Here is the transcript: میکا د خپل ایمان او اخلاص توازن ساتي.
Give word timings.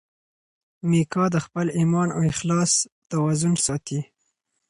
میکا 0.89 1.23
د 1.33 1.37
خپل 1.45 1.65
ایمان 1.79 2.07
او 2.15 2.21
اخلاص 2.31 2.71
توازن 3.09 3.53
ساتي. 3.65 3.99